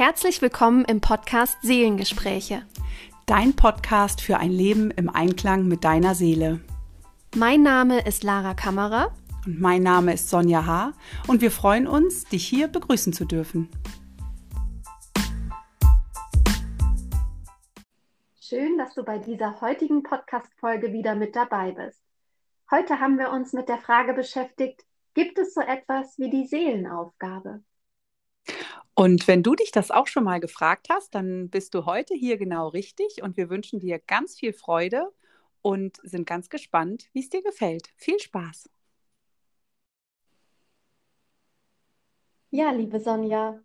[0.00, 2.62] Herzlich willkommen im Podcast Seelengespräche.
[3.26, 6.60] Dein Podcast für ein Leben im Einklang mit deiner Seele.
[7.36, 9.12] Mein Name ist Lara Kammerer.
[9.44, 10.94] Und mein Name ist Sonja H.
[11.28, 13.68] Und wir freuen uns, dich hier begrüßen zu dürfen.
[18.40, 22.02] Schön, dass du bei dieser heutigen Podcast-Folge wieder mit dabei bist.
[22.70, 27.60] Heute haben wir uns mit der Frage beschäftigt, gibt es so etwas wie die Seelenaufgabe?
[29.00, 32.36] Und wenn du dich das auch schon mal gefragt hast, dann bist du heute hier
[32.36, 35.10] genau richtig und wir wünschen dir ganz viel Freude
[35.62, 37.88] und sind ganz gespannt, wie es dir gefällt.
[37.96, 38.68] Viel Spaß!
[42.50, 43.62] Ja, liebe Sonja,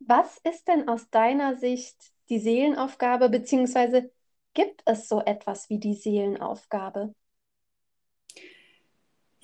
[0.00, 1.96] was ist denn aus deiner Sicht
[2.28, 4.10] die Seelenaufgabe, beziehungsweise
[4.52, 7.14] gibt es so etwas wie die Seelenaufgabe?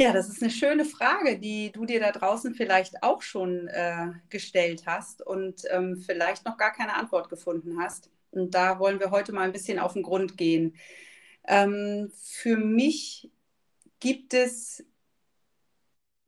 [0.01, 4.13] Ja, das ist eine schöne Frage, die du dir da draußen vielleicht auch schon äh,
[4.31, 8.09] gestellt hast und ähm, vielleicht noch gar keine Antwort gefunden hast.
[8.31, 10.77] Und da wollen wir heute mal ein bisschen auf den Grund gehen.
[11.49, 13.31] Ähm, für mich
[14.01, 14.85] gibt es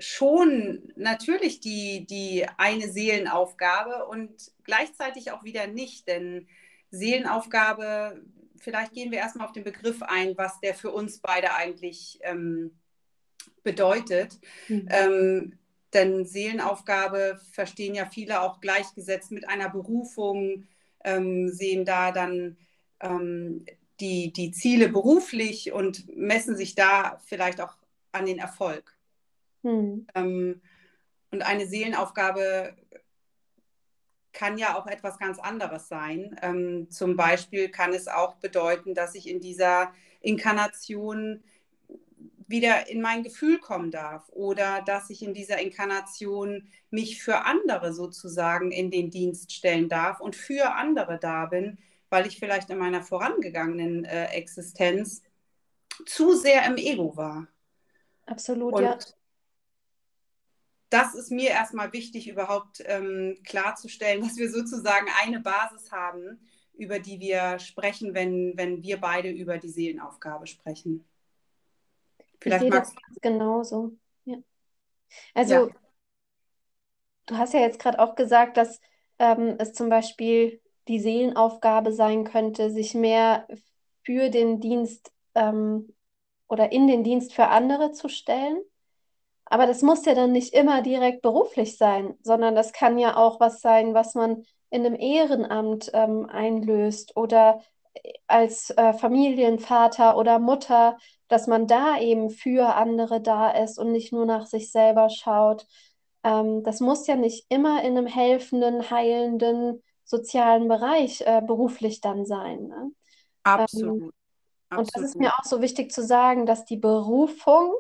[0.01, 4.33] schon natürlich die, die eine Seelenaufgabe und
[4.65, 6.49] gleichzeitig auch wieder nicht, denn
[6.91, 8.25] Seelenaufgabe,
[8.59, 12.80] vielleicht gehen wir erstmal auf den Begriff ein, was der für uns beide eigentlich ähm,
[13.63, 14.39] bedeutet.
[14.69, 14.89] Mhm.
[14.91, 15.59] Ähm,
[15.93, 20.65] denn Seelenaufgabe verstehen ja viele auch gleichgesetzt mit einer Berufung,
[21.05, 22.57] ähm, sehen da dann
[23.01, 23.67] ähm,
[23.99, 27.77] die, die Ziele beruflich und messen sich da vielleicht auch
[28.13, 28.97] an den Erfolg.
[29.63, 30.07] Mhm.
[30.15, 30.61] Ähm,
[31.31, 32.75] und eine Seelenaufgabe
[34.33, 36.37] kann ja auch etwas ganz anderes sein.
[36.43, 41.43] Ähm, zum Beispiel kann es auch bedeuten, dass ich in dieser Inkarnation
[42.51, 47.93] wieder in mein Gefühl kommen darf oder dass ich in dieser Inkarnation mich für andere
[47.95, 51.79] sozusagen in den Dienst stellen darf und für andere da bin,
[52.09, 55.23] weil ich vielleicht in meiner vorangegangenen äh, Existenz
[56.07, 57.47] zu sehr im Ego war.
[58.27, 58.99] Absolut, und ja.
[60.89, 66.41] Das ist mir erstmal wichtig, überhaupt ähm, klarzustellen, dass wir sozusagen eine Basis haben,
[66.75, 71.05] über die wir sprechen, wenn, wenn wir beide über die Seelenaufgabe sprechen.
[72.41, 73.93] Vielleicht ich sehe das ganz genauso.
[74.25, 74.37] Ja.
[75.35, 75.69] Also, ja.
[77.27, 78.81] du hast ja jetzt gerade auch gesagt, dass
[79.19, 83.47] ähm, es zum Beispiel die Seelenaufgabe sein könnte, sich mehr
[84.03, 85.95] für den Dienst ähm,
[86.49, 88.59] oder in den Dienst für andere zu stellen.
[89.45, 93.41] Aber das muss ja dann nicht immer direkt beruflich sein, sondern das kann ja auch
[93.41, 97.61] was sein, was man in einem Ehrenamt ähm, einlöst oder
[98.27, 100.97] als äh, Familienvater oder Mutter
[101.31, 105.67] dass man da eben für andere da ist und nicht nur nach sich selber schaut.
[106.25, 112.27] Ähm, das muss ja nicht immer in einem helfenden, heilenden, sozialen Bereich äh, beruflich dann
[112.27, 112.67] sein.
[112.67, 112.91] Ne?
[113.45, 114.13] Absolut.
[114.73, 117.75] Ähm, und das ist mir auch so wichtig zu sagen, dass die Berufung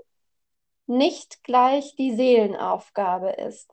[0.87, 3.69] nicht gleich die Seelenaufgabe ist.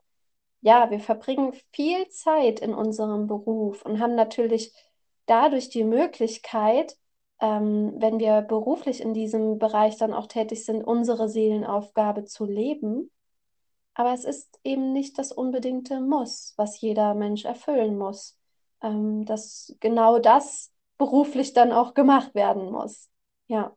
[0.61, 4.73] Ja, wir verbringen viel Zeit in unserem Beruf und haben natürlich
[5.27, 6.97] dadurch die Möglichkeit,
[7.39, 13.11] ähm, wenn wir beruflich in diesem Bereich dann auch tätig sind, unsere Seelenaufgabe zu leben.
[13.93, 18.37] Aber es ist eben nicht das unbedingte Muss, was jeder Mensch erfüllen muss.
[18.81, 23.09] Ähm, dass genau das beruflich dann auch gemacht werden muss.
[23.47, 23.75] Ja.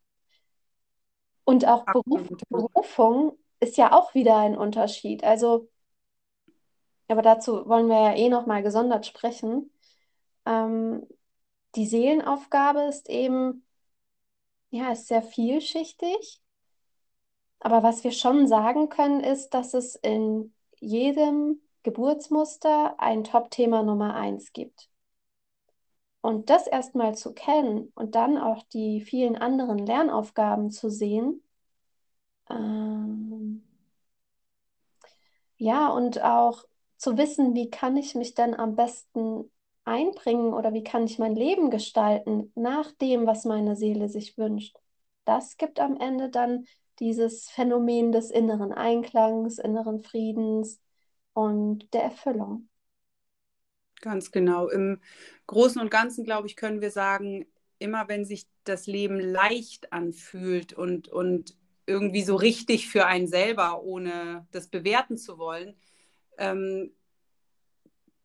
[1.45, 5.25] Und auch Beruf, Berufung ist ja auch wieder ein Unterschied.
[5.25, 5.69] Also,
[7.09, 9.73] aber dazu wollen wir ja eh nochmal gesondert sprechen.
[10.47, 11.07] Ähm,
[11.75, 13.65] die Seelenaufgabe ist eben,
[14.71, 16.41] ja, ist sehr vielschichtig.
[17.61, 24.15] Aber was wir schon sagen können, ist, dass es in jedem Geburtsmuster ein Top-Thema Nummer
[24.15, 24.89] eins gibt.
[26.23, 31.43] Und das erstmal zu kennen und dann auch die vielen anderen Lernaufgaben zu sehen,
[32.51, 33.63] ähm,
[35.57, 36.65] ja, und auch
[36.97, 39.51] zu wissen, wie kann ich mich denn am besten
[39.85, 44.77] einbringen oder wie kann ich mein Leben gestalten nach dem, was meine Seele sich wünscht.
[45.25, 46.67] Das gibt am Ende dann
[47.01, 50.81] dieses Phänomen des inneren Einklangs, inneren Friedens
[51.35, 52.69] und der Erfüllung.
[54.01, 54.69] Ganz genau.
[54.69, 55.01] Im
[55.47, 57.47] Großen und Ganzen, glaube ich, können wir sagen,
[57.79, 61.57] immer wenn sich das Leben leicht anfühlt und, und
[61.87, 65.75] irgendwie so richtig für einen selber, ohne das bewerten zu wollen,
[66.39, 66.93] ähm,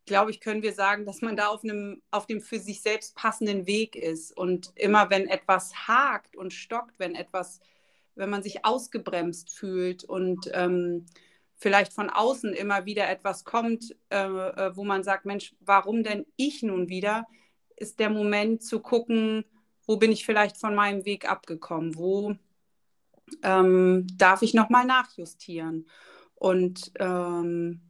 [0.05, 3.15] glaube ich, können wir sagen, dass man da auf, einem, auf dem für sich selbst
[3.15, 4.35] passenden Weg ist.
[4.35, 7.59] Und immer wenn etwas hakt und stockt, wenn etwas,
[8.15, 11.05] wenn man sich ausgebremst fühlt und ähm,
[11.55, 16.25] vielleicht von außen immer wieder etwas kommt, äh, äh, wo man sagt, Mensch, warum denn
[16.35, 17.25] ich nun wieder,
[17.75, 19.45] ist der Moment zu gucken,
[19.85, 22.35] wo bin ich vielleicht von meinem Weg abgekommen, wo
[23.43, 25.87] ähm, darf ich nochmal nachjustieren.
[26.35, 27.81] Und ähm,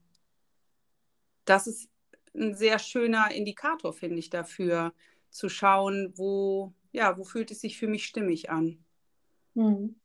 [1.46, 1.90] das ist
[2.36, 4.94] ein sehr schöner Indikator, finde ich, dafür
[5.30, 8.86] zu schauen, wo, ja, wo fühlt es sich für mich stimmig an.
[9.56, 9.96] Hm.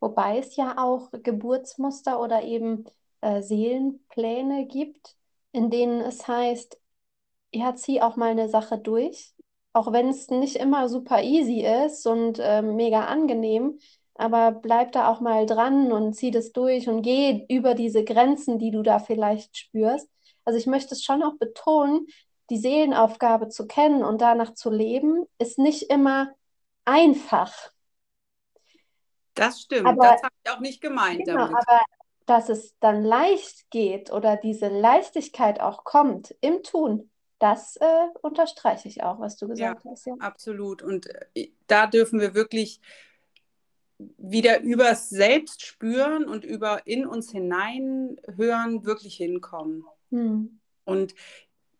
[0.00, 2.84] Wobei es ja auch Geburtsmuster oder eben
[3.20, 5.16] äh, Seelenpläne gibt,
[5.52, 6.78] in denen es heißt,
[7.52, 9.34] ja, zieh auch mal eine Sache durch,
[9.72, 13.78] auch wenn es nicht immer super easy ist und äh, mega angenehm,
[14.14, 18.58] aber bleib da auch mal dran und zieh das durch und geh über diese Grenzen,
[18.58, 20.08] die du da vielleicht spürst.
[20.44, 22.06] Also ich möchte es schon auch betonen,
[22.50, 26.30] die Seelenaufgabe zu kennen und danach zu leben, ist nicht immer
[26.84, 27.52] einfach.
[29.34, 31.56] Das stimmt, aber, das habe ich auch nicht gemeint genau, damit.
[31.56, 31.82] Aber
[32.26, 38.88] dass es dann leicht geht oder diese Leichtigkeit auch kommt im Tun, das äh, unterstreiche
[38.88, 40.06] ich auch, was du gesagt ja, hast.
[40.06, 40.82] Ja, absolut.
[40.82, 42.80] Und äh, da dürfen wir wirklich
[43.98, 49.84] wieder übers Selbst spüren und über in uns hinein hören, wirklich hinkommen.
[50.14, 50.60] Hm.
[50.84, 51.14] Und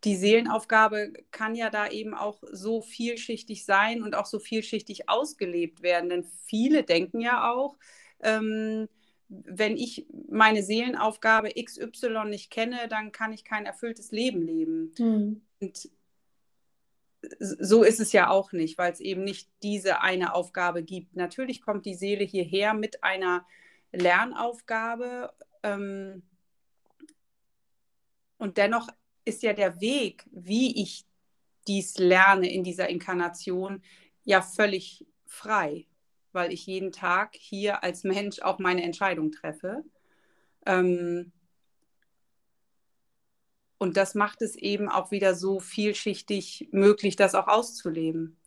[0.03, 5.81] die Seelenaufgabe kann ja da eben auch so vielschichtig sein und auch so vielschichtig ausgelebt
[5.81, 6.09] werden.
[6.09, 7.77] Denn viele denken ja auch,
[8.21, 8.87] ähm,
[9.27, 14.93] wenn ich meine Seelenaufgabe XY nicht kenne, dann kann ich kein erfülltes Leben leben.
[14.99, 15.41] Mhm.
[15.59, 15.89] Und
[17.39, 21.15] so ist es ja auch nicht, weil es eben nicht diese eine Aufgabe gibt.
[21.15, 23.47] Natürlich kommt die Seele hierher mit einer
[23.91, 25.33] Lernaufgabe.
[25.63, 26.21] Ähm,
[28.37, 28.87] und dennoch
[29.25, 31.05] ist ja der Weg, wie ich
[31.67, 33.81] dies lerne in dieser Inkarnation,
[34.23, 35.87] ja völlig frei,
[36.31, 39.83] weil ich jeden Tag hier als Mensch auch meine Entscheidung treffe.
[40.65, 41.31] Ähm,
[43.77, 48.37] und das macht es eben auch wieder so vielschichtig möglich, das auch auszuleben.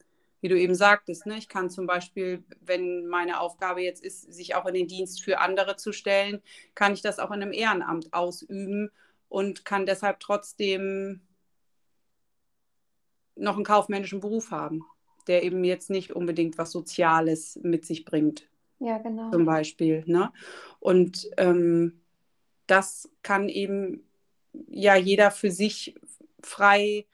[0.40, 1.36] Wie du eben sagtest, ne?
[1.36, 5.40] ich kann zum Beispiel, wenn meine Aufgabe jetzt ist, sich auch in den Dienst für
[5.40, 6.40] andere zu stellen,
[6.76, 8.90] kann ich das auch in einem Ehrenamt ausüben
[9.28, 11.20] und kann deshalb trotzdem
[13.36, 14.84] noch einen kaufmännischen Beruf haben,
[15.26, 18.48] der eben jetzt nicht unbedingt was Soziales mit sich bringt.
[18.80, 19.30] Ja, genau.
[19.30, 20.04] Zum Beispiel.
[20.06, 20.32] Ne?
[20.80, 22.00] Und ähm,
[22.66, 24.08] das kann eben
[24.68, 25.94] ja jeder für sich
[26.42, 27.06] frei,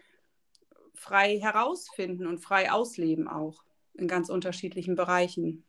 [0.95, 3.65] frei herausfinden und frei ausleben auch
[3.95, 5.65] in ganz unterschiedlichen Bereichen.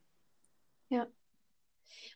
[0.89, 1.07] Ja.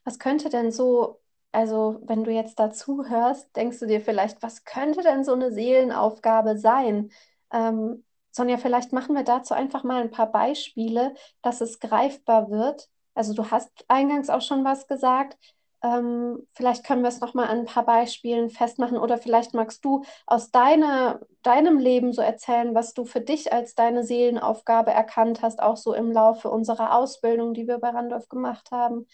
[0.03, 4.65] Was könnte denn so also, wenn du jetzt dazu hörst, denkst du dir vielleicht, was
[4.65, 7.11] könnte denn so eine Seelenaufgabe sein?
[7.51, 12.87] Ähm, Sonja, vielleicht machen wir dazu einfach mal ein paar Beispiele, dass es greifbar wird.
[13.15, 15.37] Also, du hast eingangs auch schon was gesagt.
[15.81, 19.83] Ähm, vielleicht können wir es noch mal an ein paar Beispielen festmachen oder vielleicht magst
[19.85, 25.41] du aus deiner, deinem Leben so erzählen, was du für dich als deine Seelenaufgabe erkannt
[25.41, 29.07] hast, auch so im Laufe unserer Ausbildung, die wir bei Randolph gemacht haben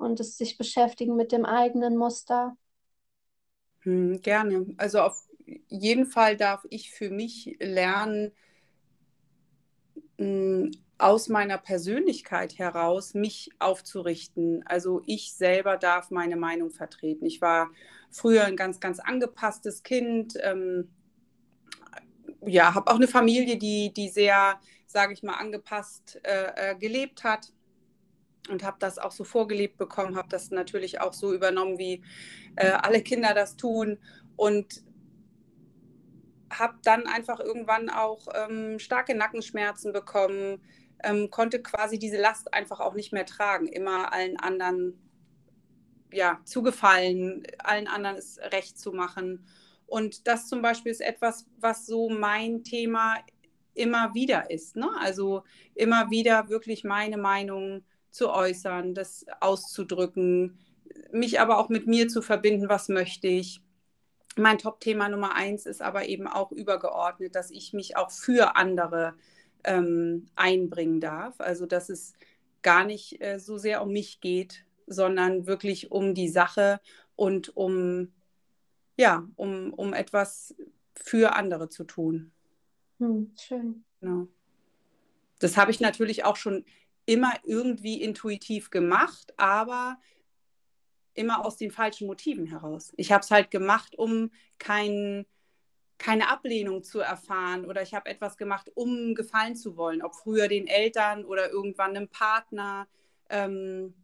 [0.00, 2.56] und es sich beschäftigen mit dem eigenen Muster?
[3.80, 4.66] Hm, gerne.
[4.76, 5.26] Also auf
[5.68, 8.32] jeden Fall darf ich für mich lernen,
[10.18, 14.62] hm, aus meiner Persönlichkeit heraus mich aufzurichten.
[14.66, 17.24] Also ich selber darf meine Meinung vertreten.
[17.24, 17.70] Ich war
[18.10, 20.34] früher ein ganz, ganz angepasstes Kind.
[20.42, 20.90] Ähm,
[22.46, 27.24] ja, habe auch eine Familie, die, die sehr, sage ich mal, angepasst äh, äh gelebt
[27.24, 27.52] hat
[28.48, 32.02] und habe das auch so vorgelebt bekommen, habe das natürlich auch so übernommen, wie
[32.56, 33.98] äh, alle Kinder das tun
[34.36, 34.82] und
[36.52, 40.62] habe dann einfach irgendwann auch ähm, starke Nackenschmerzen bekommen,
[41.04, 44.98] ähm, konnte quasi diese Last einfach auch nicht mehr tragen, immer allen anderen
[46.12, 49.46] ja, zugefallen, allen anderen es recht zu machen.
[49.86, 53.16] Und das zum Beispiel ist etwas, was so mein Thema
[53.74, 54.76] immer wieder ist.
[54.76, 54.88] Ne?
[54.98, 55.42] Also
[55.74, 60.58] immer wieder wirklich meine Meinung zu äußern, das auszudrücken,
[61.12, 63.60] mich aber auch mit mir zu verbinden, was möchte ich.
[64.36, 69.14] Mein Top-Thema Nummer eins ist aber eben auch übergeordnet, dass ich mich auch für andere
[69.64, 71.40] ähm, einbringen darf.
[71.40, 72.14] Also dass es
[72.62, 76.80] gar nicht äh, so sehr um mich geht, sondern wirklich um die Sache
[77.16, 78.12] und um,
[78.96, 80.54] ja, um, um etwas
[80.94, 82.32] für andere zu tun.
[82.98, 83.84] Hm, schön.
[84.00, 84.28] Genau.
[85.38, 86.64] Das habe ich natürlich auch schon
[87.06, 89.98] immer irgendwie intuitiv gemacht, aber
[91.14, 92.92] immer aus den falschen Motiven heraus.
[92.96, 95.26] Ich habe es halt gemacht, um kein,
[95.98, 100.48] keine Ablehnung zu erfahren oder ich habe etwas gemacht, um gefallen zu wollen, ob früher
[100.48, 102.86] den Eltern oder irgendwann einem Partner.
[103.28, 103.94] Ähm,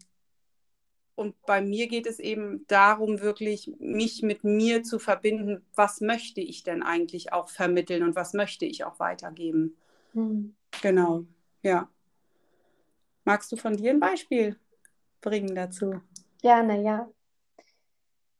[1.15, 5.65] und bei mir geht es eben darum, wirklich mich mit mir zu verbinden.
[5.75, 9.77] Was möchte ich denn eigentlich auch vermitteln und was möchte ich auch weitergeben?
[10.13, 10.55] Mhm.
[10.83, 11.25] Genau,
[11.63, 11.89] ja.
[13.27, 14.57] Magst du von dir ein Beispiel
[15.21, 16.01] bringen dazu?
[16.43, 17.11] Gerne, ja.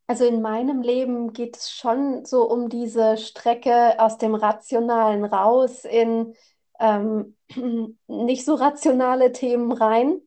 [0.07, 5.85] Also in meinem Leben geht es schon so um diese Strecke aus dem Rationalen raus
[5.85, 6.37] in
[6.79, 7.37] ähm,
[8.07, 10.21] nicht so rationale Themen rein.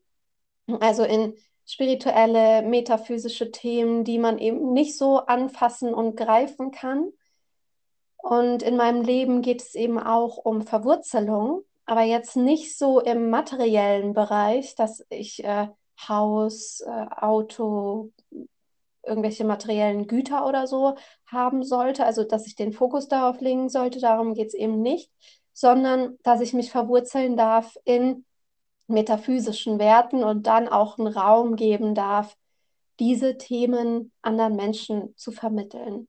[0.80, 7.10] Also in spirituelle, metaphysische Themen, die man eben nicht so anfassen und greifen kann.
[8.18, 13.30] Und in meinem Leben geht es eben auch um Verwurzelung, aber jetzt nicht so im
[13.30, 15.68] materiellen Bereich, dass ich äh,
[16.08, 18.12] Haus, äh, Auto,
[19.04, 20.96] irgendwelche materiellen Güter oder so
[21.26, 25.10] haben sollte, also dass ich den Fokus darauf legen sollte, darum geht es eben nicht,
[25.52, 28.24] sondern dass ich mich verwurzeln darf in
[28.86, 32.36] metaphysischen Werten und dann auch einen Raum geben darf,
[32.98, 36.08] diese Themen anderen Menschen zu vermitteln.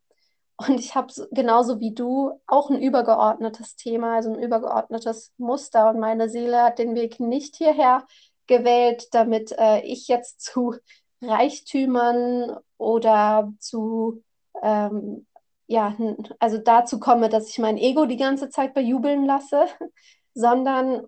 [0.67, 5.89] Und ich habe genauso wie du auch ein übergeordnetes Thema, also ein übergeordnetes Muster.
[5.89, 8.05] Und meine Seele hat den Weg nicht hierher
[8.47, 10.75] gewählt, damit äh, ich jetzt zu
[11.21, 14.23] Reichtümern oder zu,
[14.61, 15.25] ähm,
[15.67, 15.95] ja,
[16.39, 19.67] also dazu komme, dass ich mein Ego die ganze Zeit bejubeln lasse,
[20.33, 21.07] sondern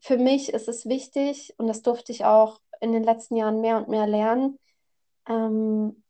[0.00, 3.76] für mich ist es wichtig, und das durfte ich auch in den letzten Jahren mehr
[3.76, 4.58] und mehr lernen,
[5.28, 6.02] ähm,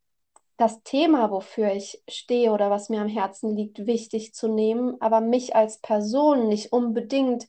[0.58, 5.20] das Thema, wofür ich stehe oder was mir am Herzen liegt, wichtig zu nehmen, aber
[5.22, 7.48] mich als Person nicht unbedingt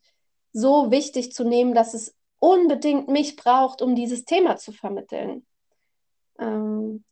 [0.54, 5.46] so wichtig zu nehmen, dass es unbedingt mich braucht, um dieses Thema zu vermitteln.
[6.40, 7.04] Ähm,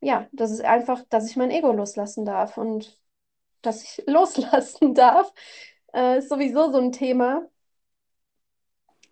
[0.00, 2.98] ja, das ist einfach, dass ich mein Ego loslassen darf und
[3.62, 5.32] dass ich loslassen darf,
[5.92, 7.48] äh, ist sowieso so ein Thema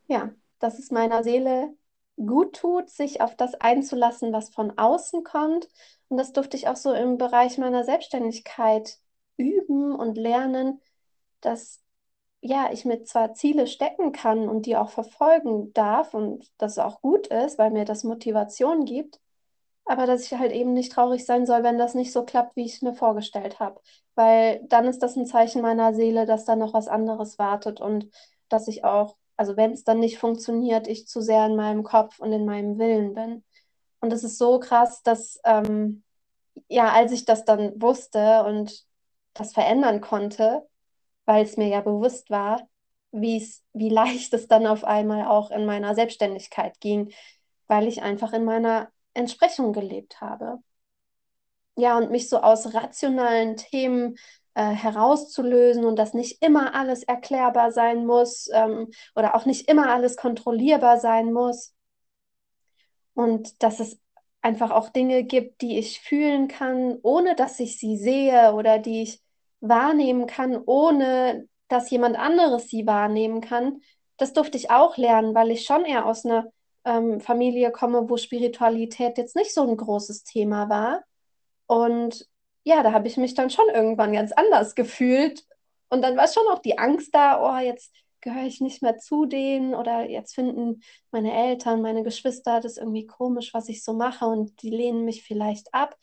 [0.09, 1.75] ja, dass es meiner Seele
[2.17, 5.69] gut tut, sich auf das einzulassen, was von außen kommt.
[6.09, 8.99] Und das durfte ich auch so im Bereich meiner Selbstständigkeit
[9.37, 10.81] üben und lernen,
[11.41, 11.83] dass
[12.41, 17.01] ja, ich mir zwar Ziele stecken kann und die auch verfolgen darf und das auch
[17.03, 19.21] gut ist, weil mir das Motivation gibt,
[19.85, 22.65] aber dass ich halt eben nicht traurig sein soll, wenn das nicht so klappt, wie
[22.65, 23.81] ich es mir vorgestellt habe.
[24.15, 28.11] Weil dann ist das ein Zeichen meiner Seele, dass da noch was anderes wartet und
[28.49, 32.19] dass ich auch also wenn es dann nicht funktioniert, ich zu sehr in meinem Kopf
[32.19, 33.45] und in meinem Willen bin.
[34.00, 36.02] Und es ist so krass, dass, ähm,
[36.69, 38.85] ja, als ich das dann wusste und
[39.35, 40.66] das verändern konnte,
[41.26, 42.69] weil es mir ja bewusst war,
[43.12, 43.43] wie
[43.75, 47.12] leicht es dann auf einmal auch in meiner Selbstständigkeit ging,
[47.66, 50.59] weil ich einfach in meiner Entsprechung gelebt habe.
[51.76, 54.16] Ja, und mich so aus rationalen Themen
[54.57, 59.91] äh, herauszulösen und dass nicht immer alles erklärbar sein muss ähm, oder auch nicht immer
[59.93, 61.75] alles kontrollierbar sein muss.
[63.13, 64.01] Und dass es
[64.41, 69.03] einfach auch Dinge gibt, die ich fühlen kann, ohne dass ich sie sehe oder die
[69.03, 69.23] ich
[69.61, 73.83] wahrnehmen kann, ohne dass jemand anderes sie wahrnehmen kann.
[74.17, 76.47] Das durfte ich auch lernen, weil ich schon eher aus einer
[76.87, 81.03] ähm, Familie komme, wo Spiritualität jetzt nicht so ein großes Thema war.
[81.67, 82.27] Und
[82.67, 85.45] ja, da habe ich mich dann schon irgendwann ganz anders gefühlt.
[85.89, 89.25] Und dann war schon auch die Angst da, oh, jetzt gehöre ich nicht mehr zu
[89.25, 90.83] denen oder jetzt finden
[91.13, 95.23] meine Eltern, meine Geschwister das irgendwie komisch, was ich so mache und die lehnen mich
[95.23, 95.97] vielleicht ab.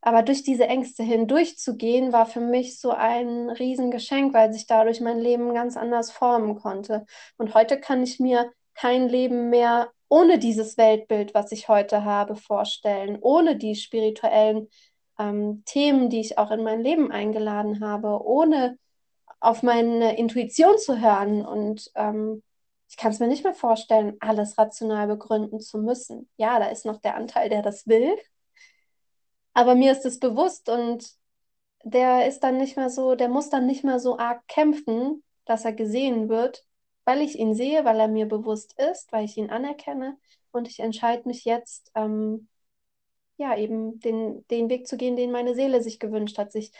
[0.00, 5.18] Aber durch diese Ängste hindurchzugehen, war für mich so ein Riesengeschenk, weil sich dadurch mein
[5.18, 7.04] Leben ganz anders formen konnte.
[7.36, 12.36] Und heute kann ich mir kein Leben mehr ohne dieses Weltbild, was ich heute habe,
[12.36, 14.68] vorstellen, ohne die spirituellen
[15.18, 18.78] ähm, Themen, die ich auch in mein Leben eingeladen habe, ohne
[19.40, 21.44] auf meine Intuition zu hören.
[21.44, 22.42] Und ähm,
[22.88, 26.28] ich kann es mir nicht mehr vorstellen, alles rational begründen zu müssen.
[26.36, 28.16] Ja, da ist noch der Anteil, der das will.
[29.54, 31.10] Aber mir ist es bewusst und
[31.82, 35.64] der ist dann nicht mehr so, der muss dann nicht mehr so arg kämpfen, dass
[35.64, 36.64] er gesehen wird,
[37.04, 40.18] weil ich ihn sehe, weil er mir bewusst ist, weil ich ihn anerkenne.
[40.50, 42.48] Und ich entscheide mich jetzt, ähm,
[43.36, 46.72] ja, eben den, den Weg zu gehen, den meine Seele sich gewünscht hat, sich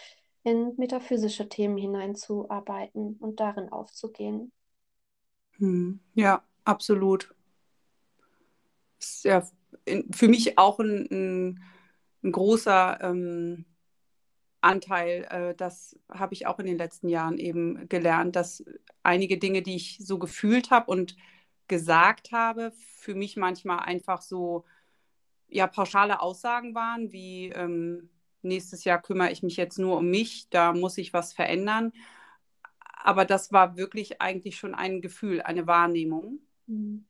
[0.43, 4.53] in metaphysische Themen hineinzuarbeiten und darin aufzugehen.
[5.59, 7.35] Hm, ja, absolut.
[8.99, 9.47] Ist ja
[10.13, 11.63] für mich auch ein, ein,
[12.23, 13.65] ein großer ähm,
[14.61, 15.27] Anteil.
[15.31, 18.65] Äh, das habe ich auch in den letzten Jahren eben gelernt, dass
[19.03, 21.17] einige Dinge, die ich so gefühlt habe und
[21.69, 24.65] gesagt habe, für mich manchmal einfach so
[25.49, 28.11] ja pauschale Aussagen waren, wie ähm,
[28.43, 31.93] nächstes Jahr kümmere ich mich jetzt nur um mich, da muss ich was verändern.
[33.03, 36.41] Aber das war wirklich eigentlich schon ein Gefühl, eine Wahrnehmung.
[36.67, 37.07] Mhm.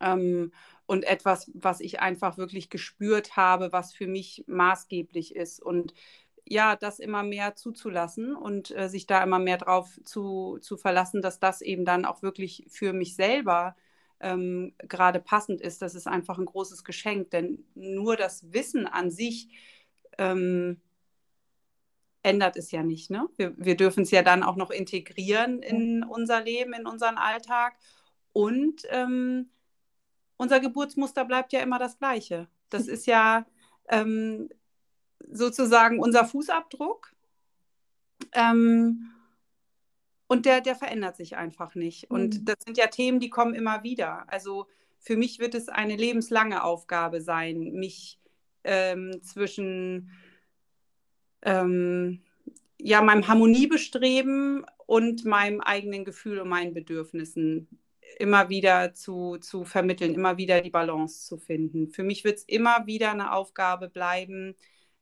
[0.00, 0.52] Ähm,
[0.86, 5.60] und etwas, was ich einfach wirklich gespürt habe, was für mich maßgeblich ist.
[5.60, 5.94] Und
[6.44, 11.22] ja, das immer mehr zuzulassen und äh, sich da immer mehr drauf zu, zu verlassen,
[11.22, 13.74] dass das eben dann auch wirklich für mich selber
[14.20, 15.82] ähm, gerade passend ist.
[15.82, 19.48] Das ist einfach ein großes Geschenk, denn nur das Wissen an sich
[20.18, 20.80] ähm,
[22.22, 23.10] ändert es ja nicht.
[23.10, 23.28] Ne?
[23.36, 27.76] Wir, wir dürfen es ja dann auch noch integrieren in unser Leben, in unseren Alltag.
[28.32, 29.50] Und ähm,
[30.36, 32.48] unser Geburtsmuster bleibt ja immer das gleiche.
[32.68, 33.46] Das ist ja
[33.88, 34.48] ähm,
[35.30, 37.12] sozusagen unser Fußabdruck.
[38.32, 39.12] Ähm,
[40.28, 42.10] und der, der verändert sich einfach nicht.
[42.10, 42.44] Und mhm.
[42.44, 44.30] das sind ja Themen, die kommen immer wieder.
[44.32, 44.66] Also
[44.98, 48.18] für mich wird es eine lebenslange Aufgabe sein, mich
[48.64, 50.10] ähm, zwischen
[51.42, 52.22] ähm,
[52.80, 57.68] ja, meinem Harmoniebestreben und meinem eigenen Gefühl und meinen Bedürfnissen
[58.18, 61.88] immer wieder zu, zu vermitteln, immer wieder die Balance zu finden.
[61.88, 64.54] Für mich wird es immer wieder eine Aufgabe bleiben,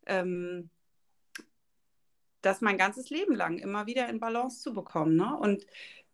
[0.06, 0.70] ähm,
[2.44, 5.16] das mein ganzes Leben lang immer wieder in Balance zu bekommen.
[5.16, 5.36] Ne?
[5.36, 5.66] Und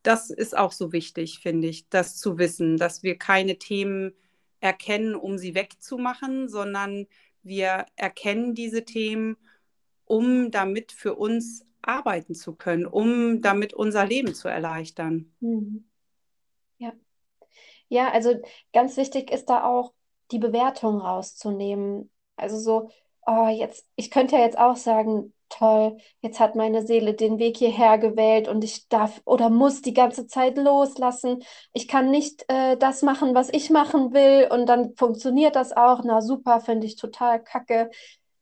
[0.02, 4.12] das ist auch so wichtig, finde ich, das zu wissen, dass wir keine Themen
[4.60, 7.06] erkennen, um sie wegzumachen, sondern
[7.42, 9.36] wir erkennen diese Themen,
[10.04, 15.32] um damit für uns arbeiten zu können, um damit unser Leben zu erleichtern.
[15.40, 15.84] Mhm.
[16.78, 16.92] Ja.
[17.88, 18.40] Ja, also
[18.72, 19.92] ganz wichtig ist da auch
[20.30, 22.10] die Bewertung rauszunehmen.
[22.36, 22.90] Also so,
[23.26, 27.58] oh, jetzt, ich könnte ja jetzt auch sagen, toll, jetzt hat meine Seele den Weg
[27.58, 31.42] hierher gewählt und ich darf oder muss die ganze Zeit loslassen.
[31.72, 36.02] Ich kann nicht äh, das machen, was ich machen will und dann funktioniert das auch.
[36.04, 37.90] Na super, finde ich total kacke.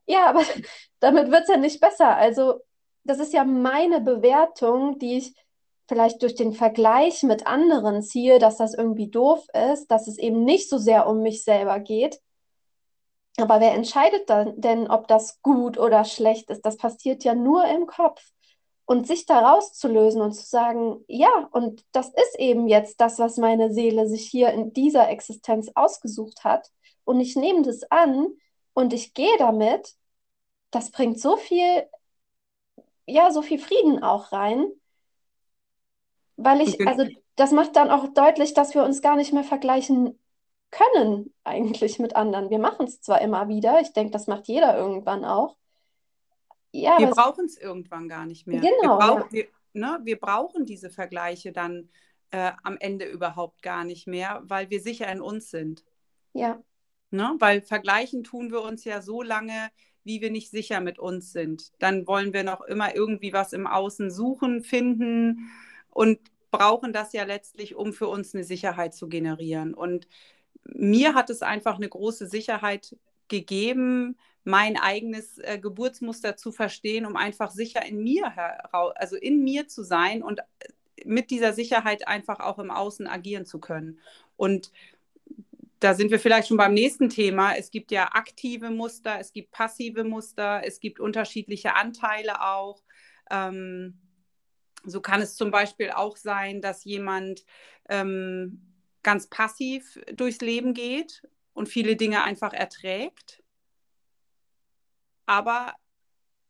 [0.06, 0.42] Ja, aber
[1.00, 2.16] damit wird es ja nicht besser.
[2.16, 2.60] Also
[3.04, 5.34] das ist ja meine Bewertung, die ich
[5.88, 10.44] vielleicht durch den Vergleich mit anderen ziehe, dass das irgendwie doof ist, dass es eben
[10.44, 12.20] nicht so sehr um mich selber geht.
[13.40, 16.66] Aber wer entscheidet dann denn, ob das gut oder schlecht ist?
[16.66, 18.32] Das passiert ja nur im Kopf.
[18.84, 23.36] Und sich da rauszulösen und zu sagen, ja, und das ist eben jetzt das, was
[23.36, 26.70] meine Seele sich hier in dieser Existenz ausgesucht hat.
[27.04, 28.28] Und ich nehme das an
[28.72, 29.94] und ich gehe damit,
[30.70, 31.86] das bringt so viel,
[33.06, 34.66] ja, so viel Frieden auch rein.
[36.36, 40.18] Weil ich, also das macht dann auch deutlich, dass wir uns gar nicht mehr vergleichen
[40.70, 42.50] können eigentlich mit anderen.
[42.50, 45.56] Wir machen es zwar immer wieder, ich denke, das macht jeder irgendwann auch.
[46.72, 48.60] Ja, wir brauchen es irgendwann gar nicht mehr.
[48.60, 48.98] Genau.
[48.98, 49.32] Wir, brauch, ja.
[49.32, 51.88] wir, ne, wir brauchen diese Vergleiche dann
[52.30, 55.84] äh, am Ende überhaupt gar nicht mehr, weil wir sicher in uns sind.
[56.34, 56.62] Ja.
[57.10, 57.34] Ne?
[57.38, 59.70] Weil vergleichen tun wir uns ja so lange,
[60.04, 61.72] wie wir nicht sicher mit uns sind.
[61.78, 65.50] Dann wollen wir noch immer irgendwie was im Außen suchen, finden
[65.90, 66.18] und
[66.50, 69.74] brauchen das ja letztlich, um für uns eine Sicherheit zu generieren.
[69.74, 70.06] Und
[70.74, 72.96] mir hat es einfach eine große Sicherheit
[73.28, 79.44] gegeben, mein eigenes äh, Geburtsmuster zu verstehen, um einfach sicher in mir heraus, also in
[79.44, 80.40] mir zu sein und
[81.04, 83.98] mit dieser Sicherheit einfach auch im Außen agieren zu können.
[84.36, 84.72] Und
[85.80, 87.54] da sind wir vielleicht schon beim nächsten Thema.
[87.54, 92.82] Es gibt ja aktive Muster, es gibt passive Muster, es gibt unterschiedliche Anteile auch.
[93.30, 93.98] Ähm,
[94.84, 97.44] so kann es zum Beispiel auch sein, dass jemand
[97.88, 98.67] ähm,
[99.02, 103.42] ganz passiv durchs Leben geht und viele Dinge einfach erträgt,
[105.26, 105.74] aber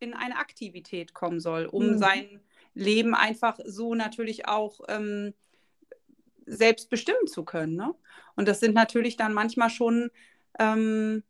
[0.00, 1.98] in eine Aktivität kommen soll, um mhm.
[1.98, 2.40] sein
[2.74, 5.34] Leben einfach so natürlich auch ähm,
[6.46, 7.74] selbst bestimmen zu können.
[7.74, 7.94] Ne?
[8.36, 10.10] Und das sind natürlich dann manchmal schon
[10.58, 11.24] ähm,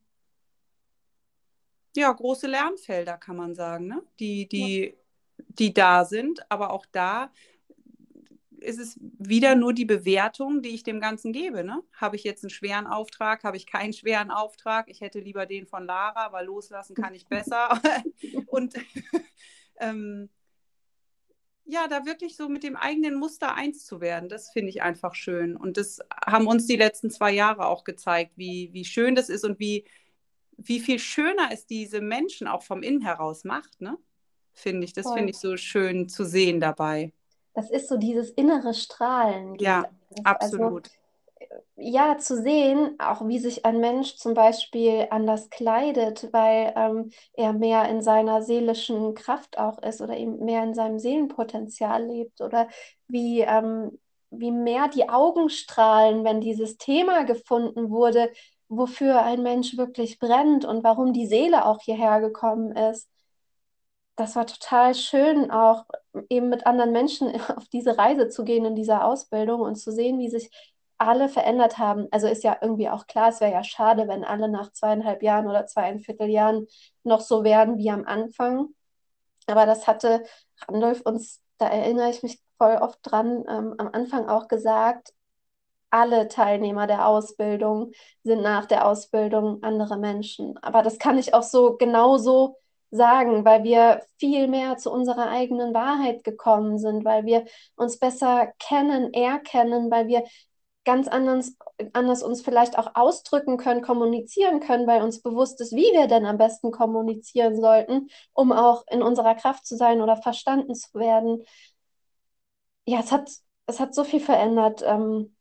[1.97, 4.03] ja, große Lernfelder, kann man sagen, ne?
[4.21, 5.45] die, die, ja.
[5.49, 6.41] die da sind.
[6.51, 7.33] Aber auch da
[8.61, 11.65] ist es wieder nur die Bewertung, die ich dem Ganzen gebe.
[11.65, 11.83] Ne?
[11.93, 13.45] Habe ich jetzt einen schweren Auftrag?
[13.45, 14.89] Habe ich keinen schweren Auftrag?
[14.89, 17.81] Ich hätte lieber den von Lara, weil loslassen kann ich besser.
[18.47, 18.75] Und
[19.79, 20.29] ähm,
[21.65, 25.15] ja, da wirklich so mit dem eigenen Muster eins zu werden, das finde ich einfach
[25.15, 25.57] schön.
[25.57, 29.45] Und das haben uns die letzten zwei Jahre auch gezeigt, wie, wie schön das ist
[29.45, 29.85] und wie,
[30.57, 33.99] wie viel schöner es diese Menschen auch vom Innen heraus macht, ne?
[34.55, 34.93] Finde ich.
[34.93, 37.13] Das finde ich so schön zu sehen dabei
[37.59, 39.57] das ist so dieses innere Strahlen.
[39.59, 40.91] Ja, also, absolut.
[41.41, 47.11] Also, ja, zu sehen, auch wie sich ein Mensch zum Beispiel anders kleidet, weil ähm,
[47.33, 52.41] er mehr in seiner seelischen Kraft auch ist oder eben mehr in seinem Seelenpotenzial lebt
[52.41, 52.69] oder
[53.09, 53.99] wie, ähm,
[54.31, 58.31] wie mehr die Augen strahlen, wenn dieses Thema gefunden wurde,
[58.69, 63.09] wofür ein Mensch wirklich brennt und warum die Seele auch hierher gekommen ist
[64.19, 65.85] das war total schön, auch
[66.29, 70.19] eben mit anderen Menschen auf diese Reise zu gehen in dieser Ausbildung und zu sehen,
[70.19, 70.51] wie sich
[70.99, 72.09] alle verändert haben.
[72.11, 75.47] Also ist ja irgendwie auch klar, es wäre ja schade, wenn alle nach zweieinhalb Jahren
[75.47, 76.67] oder zweieinviertel Jahren
[77.05, 78.75] noch so werden wie am Anfang.
[79.47, 80.25] Aber das hatte
[80.67, 85.15] Randolph uns, da erinnere ich mich voll oft dran, ähm, am Anfang auch gesagt,
[85.91, 87.93] alle Teilnehmer der Ausbildung
[88.25, 90.59] sind nach der Ausbildung andere Menschen.
[90.59, 92.57] Aber das kann ich auch so genauso
[92.91, 97.45] sagen, weil wir viel mehr zu unserer eigenen Wahrheit gekommen sind, weil wir
[97.77, 100.25] uns besser kennen, erkennen, weil wir
[100.85, 101.55] ganz anders,
[101.93, 106.25] anders uns vielleicht auch ausdrücken können, kommunizieren können, weil uns bewusst ist, wie wir denn
[106.25, 111.45] am besten kommunizieren sollten, um auch in unserer Kraft zu sein oder verstanden zu werden.
[112.87, 113.31] Ja, es hat,
[113.67, 114.83] es hat so viel verändert.
[114.85, 115.37] Ähm,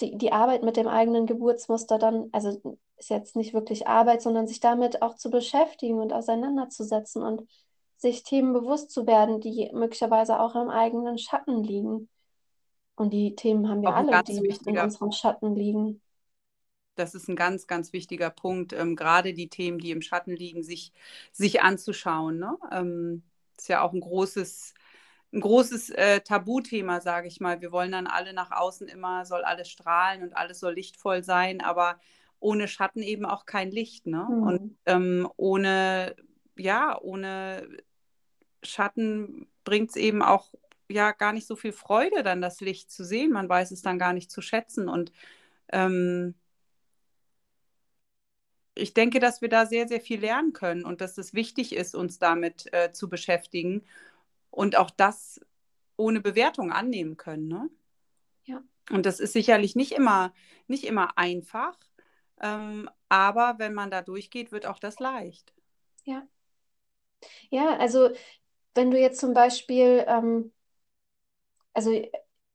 [0.00, 4.46] die, die Arbeit mit dem eigenen Geburtsmuster dann, also ist jetzt nicht wirklich Arbeit, sondern
[4.46, 7.48] sich damit auch zu beschäftigen und auseinanderzusetzen und
[7.96, 12.08] sich Themen bewusst zu werden, die möglicherweise auch im eigenen Schatten liegen.
[12.94, 16.00] Und die Themen haben wir alle, die in unserem Schatten liegen.
[16.96, 20.64] Das ist ein ganz, ganz wichtiger Punkt, ähm, gerade die Themen, die im Schatten liegen,
[20.64, 20.92] sich,
[21.32, 22.38] sich anzuschauen.
[22.38, 22.58] Ne?
[22.72, 23.22] Ähm,
[23.56, 24.74] ist ja auch ein großes
[25.32, 27.60] ein großes äh, Tabuthema, sage ich mal.
[27.60, 31.60] Wir wollen dann alle nach außen immer, soll alles strahlen und alles soll lichtvoll sein,
[31.60, 32.00] aber
[32.40, 34.06] ohne Schatten eben auch kein Licht.
[34.06, 34.26] Ne?
[34.28, 34.42] Mhm.
[34.42, 36.14] Und ähm, ohne,
[36.56, 37.68] ja, ohne
[38.62, 40.52] Schatten bringt es eben auch
[40.88, 43.32] ja gar nicht so viel Freude, dann das Licht zu sehen.
[43.32, 44.88] Man weiß es dann gar nicht zu schätzen.
[44.88, 45.12] Und
[45.70, 46.34] ähm,
[48.74, 51.94] ich denke, dass wir da sehr, sehr viel lernen können und dass es wichtig ist,
[51.94, 53.84] uns damit äh, zu beschäftigen
[54.50, 55.40] und auch das
[55.96, 57.48] ohne Bewertung annehmen können.
[57.48, 57.70] Ne?
[58.44, 58.62] Ja.
[58.90, 60.32] Und das ist sicherlich nicht immer,
[60.68, 61.76] nicht immer einfach,
[62.40, 65.52] ähm, aber wenn man da durchgeht, wird auch das leicht.
[66.04, 66.26] Ja.
[67.50, 68.10] Ja, also
[68.74, 70.52] wenn du jetzt zum Beispiel, ähm,
[71.72, 71.90] also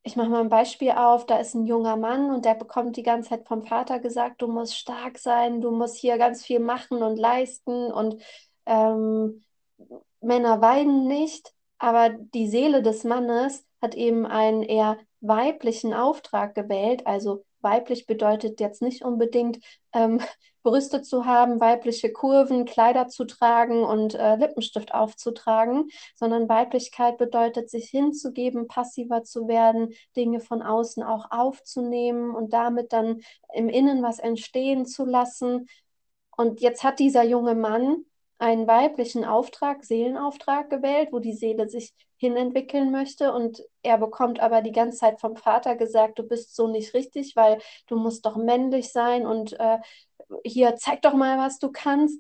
[0.04, 3.04] ich mache mal ein Beispiel auf, da ist ein junger Mann und der bekommt die
[3.04, 7.02] ganze Zeit vom Vater gesagt, du musst stark sein, du musst hier ganz viel machen
[7.04, 8.22] und leisten und
[8.66, 9.44] ähm,
[10.22, 11.54] Männer weinen nicht.
[11.80, 17.08] Aber die Seele des Mannes hat eben einen eher weiblichen Auftrag gewählt.
[17.08, 19.60] Also weiblich bedeutet jetzt nicht unbedingt
[19.94, 20.22] ähm,
[20.64, 27.70] Brüste zu haben, weibliche Kurven, Kleider zu tragen und äh, Lippenstift aufzutragen, sondern Weiblichkeit bedeutet,
[27.70, 33.22] sich hinzugeben, passiver zu werden, Dinge von außen auch aufzunehmen und damit dann
[33.54, 35.68] im Innen was entstehen zu lassen.
[36.36, 38.06] Und jetzt hat dieser junge Mann
[38.40, 41.94] einen weiblichen Auftrag, Seelenauftrag gewählt, wo die Seele sich
[42.24, 43.34] hinentwickeln möchte.
[43.34, 47.36] Und er bekommt aber die ganze Zeit vom Vater gesagt, du bist so nicht richtig,
[47.36, 49.80] weil du musst doch männlich sein und äh,
[50.46, 52.20] hier zeig doch mal, was du kannst.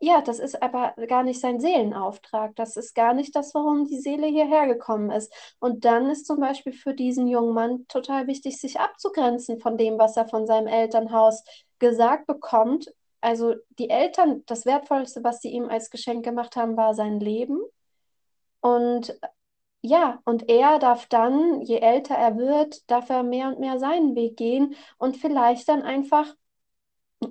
[0.00, 2.54] Ja, das ist aber gar nicht sein Seelenauftrag.
[2.54, 5.32] Das ist gar nicht das, warum die Seele hierher gekommen ist.
[5.58, 9.98] Und dann ist zum Beispiel für diesen jungen Mann total wichtig, sich abzugrenzen von dem,
[9.98, 11.42] was er von seinem Elternhaus
[11.80, 16.94] gesagt bekommt, also die Eltern, das Wertvollste, was sie ihm als Geschenk gemacht haben, war
[16.94, 17.60] sein Leben.
[18.60, 19.18] Und
[19.82, 24.16] ja, und er darf dann, je älter er wird, darf er mehr und mehr seinen
[24.16, 26.34] Weg gehen und vielleicht dann einfach,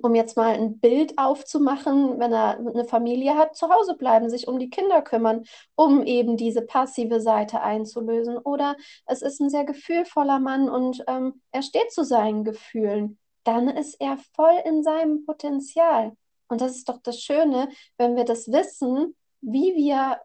[0.02, 4.48] um jetzt mal ein Bild aufzumachen, wenn er eine Familie hat, zu Hause bleiben, sich
[4.48, 5.44] um die Kinder kümmern,
[5.76, 8.38] um eben diese passive Seite einzulösen.
[8.38, 13.68] Oder es ist ein sehr gefühlvoller Mann und ähm, er steht zu seinen Gefühlen dann
[13.68, 16.14] ist er voll in seinem Potenzial.
[16.48, 20.20] Und das ist doch das Schöne, wenn wir das wissen, wie wir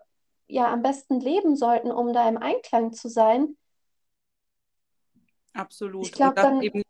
[0.47, 3.55] ja am besten leben sollten, um da im Einklang zu sein.
[5.53, 6.05] Absolut.
[6.05, 6.81] Ich glaube dann, eben,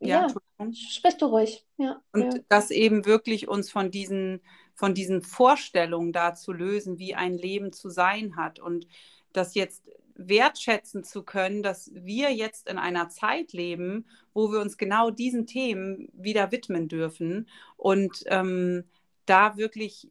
[0.00, 0.26] ja,
[0.58, 1.66] ja sprich du ruhig.
[1.76, 2.40] Ja, und ja.
[2.48, 4.40] das eben wirklich uns von diesen,
[4.74, 8.86] von diesen Vorstellungen da zu lösen, wie ein Leben zu sein hat und
[9.32, 9.84] das jetzt
[10.18, 15.46] wertschätzen zu können, dass wir jetzt in einer Zeit leben, wo wir uns genau diesen
[15.46, 18.84] Themen wieder widmen dürfen und ähm,
[19.26, 20.10] da wirklich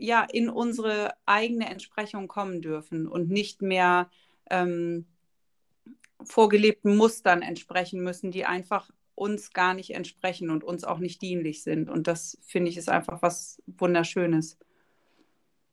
[0.00, 4.10] ja in unsere eigene Entsprechung kommen dürfen und nicht mehr
[4.48, 5.06] ähm,
[6.24, 11.62] vorgelebten Mustern entsprechen müssen, die einfach uns gar nicht entsprechen und uns auch nicht dienlich
[11.62, 11.90] sind.
[11.90, 14.58] Und das finde ich ist einfach was Wunderschönes.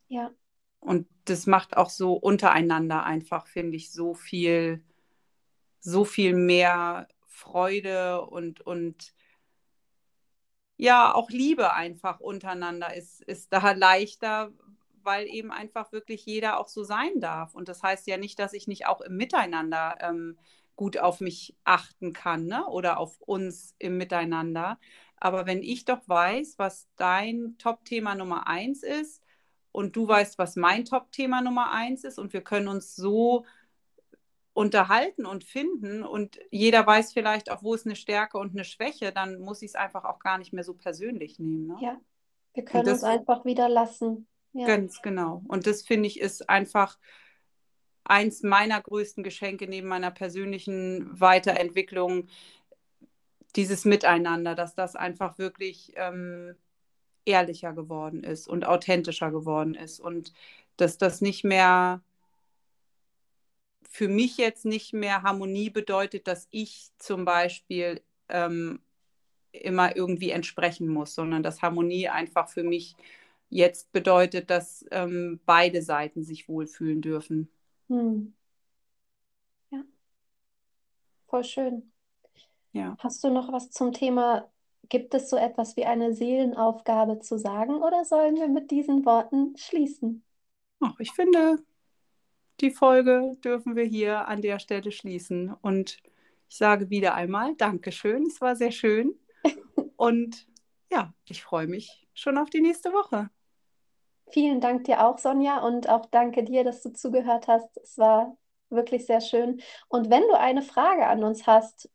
[0.10, 0.32] Ja,
[0.80, 4.84] und das macht auch so untereinander einfach, finde ich, so viel,
[5.80, 9.14] so viel mehr Freude und, und
[10.78, 14.52] ja, auch Liebe einfach untereinander ist, ist da leichter,
[15.04, 17.56] weil eben einfach wirklich jeder auch so sein darf.
[17.56, 20.38] Und das heißt ja nicht, dass ich nicht auch im Miteinander ähm,
[20.76, 22.66] gut auf mich achten kann ne?
[22.68, 24.80] oder auf uns im Miteinander.
[25.18, 29.24] Aber wenn ich doch weiß, was dein Top-Thema Nummer eins ist,
[29.78, 33.46] und du weißt, was mein Top-Thema Nummer eins ist und wir können uns so
[34.58, 39.12] unterhalten und finden und jeder weiß vielleicht auch, wo ist eine Stärke und eine Schwäche,
[39.12, 41.68] dann muss ich es einfach auch gar nicht mehr so persönlich nehmen.
[41.68, 41.78] Ne?
[41.80, 42.02] Ja,
[42.56, 44.28] wir können das, uns einfach wieder lassen.
[44.54, 44.66] Ja.
[44.66, 45.44] Ganz genau.
[45.48, 46.98] Und das finde ich ist einfach
[48.04, 52.28] eins meiner größten Geschenke neben meiner persönlichen Weiterentwicklung,
[53.56, 56.56] dieses Miteinander, dass das einfach wirklich ähm,
[57.26, 60.34] ehrlicher geworden ist und authentischer geworden ist und
[60.78, 62.02] dass das nicht mehr
[63.98, 68.80] für mich jetzt nicht mehr Harmonie bedeutet, dass ich zum Beispiel ähm,
[69.52, 72.96] immer irgendwie entsprechen muss, sondern dass Harmonie einfach für mich
[73.50, 77.50] jetzt bedeutet, dass ähm, beide Seiten sich wohlfühlen dürfen.
[77.88, 78.36] Hm.
[79.72, 79.84] Ja,
[81.26, 81.92] voll schön.
[82.74, 82.96] Ja.
[83.00, 84.48] Hast du noch was zum Thema,
[84.90, 89.58] gibt es so etwas wie eine Seelenaufgabe zu sagen oder sollen wir mit diesen Worten
[89.58, 90.24] schließen?
[90.82, 91.58] Ach, ich finde,
[92.60, 95.54] die Folge dürfen wir hier an der Stelle schließen.
[95.62, 95.98] Und
[96.50, 99.16] ich sage wieder einmal Dankeschön, es war sehr schön.
[99.96, 100.48] Und
[100.92, 103.30] ja, ich freue mich schon auf die nächste Woche.
[104.30, 107.78] Vielen Dank dir auch, Sonja, und auch danke dir, dass du zugehört hast.
[107.78, 108.36] Es war
[108.70, 109.62] wirklich sehr schön.
[109.88, 111.90] Und wenn du eine Frage an uns hast,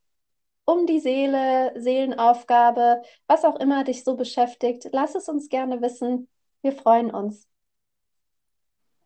[0.65, 6.29] um die Seele, Seelenaufgabe, was auch immer dich so beschäftigt, lass es uns gerne wissen.
[6.63, 7.49] Wir freuen uns.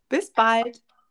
[0.07, 0.81] Bis bald.